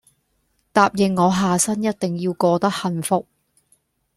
[0.73, 3.27] 答應我下生一定要過得幸福